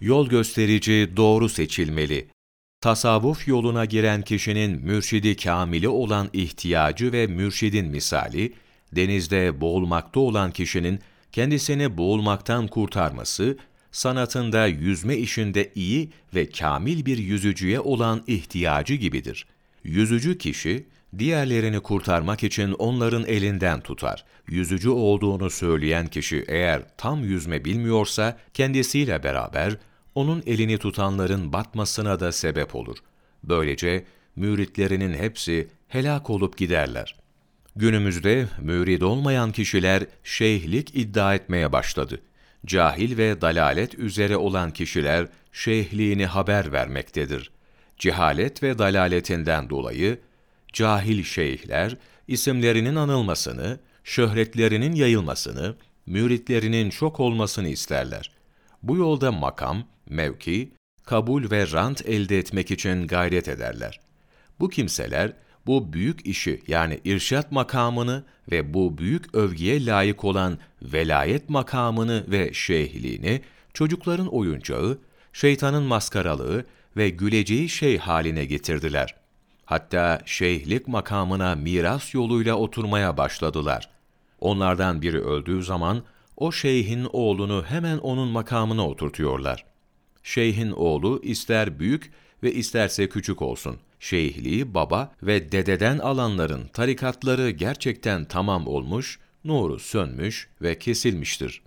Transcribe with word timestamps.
Yol 0.00 0.28
gösterici 0.28 1.12
doğru 1.16 1.48
seçilmeli. 1.48 2.28
Tasavvuf 2.80 3.48
yoluna 3.48 3.84
giren 3.84 4.22
kişinin 4.22 4.80
mürşidi 4.84 5.36
kamili 5.36 5.88
olan 5.88 6.30
ihtiyacı 6.32 7.12
ve 7.12 7.26
mürşidin 7.26 7.86
misali, 7.86 8.52
denizde 8.92 9.60
boğulmakta 9.60 10.20
olan 10.20 10.50
kişinin 10.50 11.00
kendisini 11.32 11.98
boğulmaktan 11.98 12.66
kurtarması, 12.66 13.58
sanatında 13.92 14.66
yüzme 14.66 15.16
işinde 15.16 15.72
iyi 15.74 16.10
ve 16.34 16.50
kamil 16.50 17.06
bir 17.06 17.18
yüzücüye 17.18 17.80
olan 17.80 18.22
ihtiyacı 18.26 18.94
gibidir. 18.94 19.46
Yüzücü 19.84 20.38
kişi, 20.38 20.86
diğerlerini 21.18 21.80
kurtarmak 21.80 22.42
için 22.42 22.72
onların 22.72 23.24
elinden 23.26 23.80
tutar. 23.80 24.24
Yüzücü 24.48 24.88
olduğunu 24.90 25.50
söyleyen 25.50 26.06
kişi 26.06 26.44
eğer 26.48 26.82
tam 26.96 27.24
yüzme 27.24 27.64
bilmiyorsa, 27.64 28.38
kendisiyle 28.54 29.22
beraber 29.22 29.76
onun 30.14 30.42
elini 30.46 30.78
tutanların 30.78 31.52
batmasına 31.52 32.20
da 32.20 32.32
sebep 32.32 32.74
olur. 32.74 32.96
Böylece 33.44 34.04
müritlerinin 34.36 35.14
hepsi 35.14 35.68
helak 35.88 36.30
olup 36.30 36.58
giderler. 36.58 37.16
Günümüzde 37.76 38.46
mürid 38.60 39.02
olmayan 39.02 39.52
kişiler 39.52 40.02
şeyhlik 40.24 40.94
iddia 40.94 41.34
etmeye 41.34 41.72
başladı. 41.72 42.20
Cahil 42.66 43.16
ve 43.16 43.40
dalalet 43.40 43.94
üzere 43.94 44.36
olan 44.36 44.70
kişiler 44.70 45.26
şeyhliğini 45.52 46.26
haber 46.26 46.72
vermektedir. 46.72 47.50
Cehalet 47.98 48.62
ve 48.62 48.78
dalaletinden 48.78 49.70
dolayı 49.70 50.18
cahil 50.72 51.24
şeyhler 51.24 51.96
isimlerinin 52.28 52.96
anılmasını, 52.96 53.78
şöhretlerinin 54.04 54.94
yayılmasını, 54.94 55.76
müritlerinin 56.06 56.90
çok 56.90 57.20
olmasını 57.20 57.68
isterler. 57.68 58.30
Bu 58.82 58.96
yolda 58.96 59.32
makam, 59.32 59.84
mevki, 60.08 60.72
kabul 61.04 61.50
ve 61.50 61.72
rant 61.72 62.06
elde 62.06 62.38
etmek 62.38 62.70
için 62.70 63.06
gayret 63.06 63.48
ederler. 63.48 64.00
Bu 64.60 64.68
kimseler, 64.68 65.32
bu 65.66 65.92
büyük 65.92 66.26
işi 66.26 66.62
yani 66.68 67.00
irşat 67.04 67.52
makamını 67.52 68.24
ve 68.52 68.74
bu 68.74 68.98
büyük 68.98 69.34
övgüye 69.34 69.86
layık 69.86 70.24
olan 70.24 70.58
velayet 70.82 71.50
makamını 71.50 72.24
ve 72.28 72.52
şeyhliğini 72.52 73.40
çocukların 73.74 74.26
oyuncağı, 74.26 74.98
şeytanın 75.32 75.82
maskaralığı 75.82 76.64
ve 76.96 77.08
güleceği 77.10 77.68
şey 77.68 77.98
haline 77.98 78.44
getirdiler. 78.44 79.14
Hatta 79.66 80.22
şeyhlik 80.26 80.88
makamına 80.88 81.54
miras 81.54 82.14
yoluyla 82.14 82.54
oturmaya 82.54 83.16
başladılar. 83.16 83.88
Onlardan 84.40 85.02
biri 85.02 85.20
öldüğü 85.20 85.62
zaman 85.62 86.02
o 86.36 86.52
şeyhin 86.52 87.08
oğlunu 87.12 87.64
hemen 87.68 87.98
onun 87.98 88.28
makamına 88.28 88.88
oturtuyorlar. 88.88 89.64
Şeyhin 90.22 90.70
oğlu 90.70 91.20
ister 91.22 91.78
büyük 91.78 92.12
ve 92.42 92.52
isterse 92.52 93.08
küçük 93.08 93.42
olsun. 93.42 93.76
Şeyhliği 94.00 94.74
baba 94.74 95.12
ve 95.22 95.52
dededen 95.52 95.98
alanların 95.98 96.66
tarikatları 96.66 97.50
gerçekten 97.50 98.24
tamam 98.24 98.66
olmuş, 98.66 99.18
nuru 99.44 99.78
sönmüş 99.78 100.48
ve 100.62 100.78
kesilmiştir. 100.78 101.62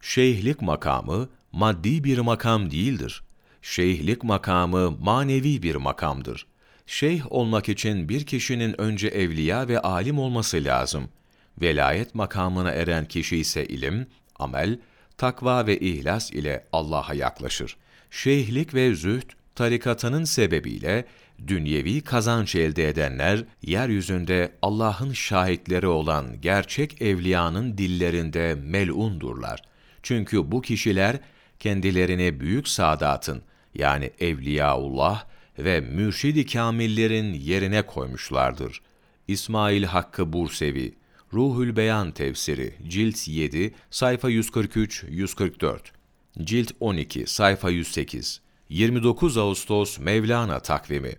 Şeyhlik 0.00 0.62
makamı 0.62 1.28
maddi 1.52 2.04
bir 2.04 2.18
makam 2.18 2.70
değildir. 2.70 3.22
Şeyhlik 3.62 4.24
makamı 4.24 4.90
manevi 4.90 5.62
bir 5.62 5.76
makamdır. 5.76 6.46
Şeyh 6.88 7.32
olmak 7.32 7.68
için 7.68 8.08
bir 8.08 8.26
kişinin 8.26 8.80
önce 8.80 9.08
evliya 9.08 9.68
ve 9.68 9.80
alim 9.80 10.18
olması 10.18 10.64
lazım. 10.64 11.08
Velayet 11.60 12.14
makamına 12.14 12.70
eren 12.70 13.04
kişi 13.04 13.36
ise 13.36 13.66
ilim, 13.66 14.06
amel, 14.38 14.78
takva 15.18 15.66
ve 15.66 15.78
ihlas 15.78 16.30
ile 16.30 16.64
Allah'a 16.72 17.14
yaklaşır. 17.14 17.76
Şeyhlik 18.10 18.74
ve 18.74 18.94
zühd 18.94 19.30
tarikatının 19.54 20.24
sebebiyle 20.24 21.04
dünyevi 21.46 22.00
kazanç 22.00 22.54
elde 22.54 22.88
edenler 22.88 23.44
yeryüzünde 23.62 24.52
Allah'ın 24.62 25.12
şahitleri 25.12 25.86
olan 25.86 26.40
gerçek 26.40 27.02
evliyanın 27.02 27.78
dillerinde 27.78 28.54
melundurlar. 28.54 29.62
Çünkü 30.02 30.52
bu 30.52 30.62
kişiler 30.62 31.16
kendilerini 31.60 32.40
büyük 32.40 32.68
saadatın 32.68 33.42
yani 33.74 34.10
Evliyaullah 34.20 35.24
ve 35.58 35.80
mürşid-i 35.80 36.46
kamillerin 36.46 37.34
yerine 37.34 37.82
koymuşlardır. 37.82 38.82
İsmail 39.28 39.84
Hakkı 39.84 40.32
Bursevi, 40.32 40.94
Ruhül 41.32 41.76
Beyan 41.76 42.10
tefsiri, 42.10 42.74
cilt 42.88 43.28
7, 43.28 43.74
sayfa 43.90 44.30
143-144, 44.30 45.78
cilt 46.44 46.72
12, 46.80 47.26
sayfa 47.26 47.70
108, 47.70 48.40
29 48.68 49.38
Ağustos 49.38 49.98
Mevlana 49.98 50.60
takvimi 50.60 51.14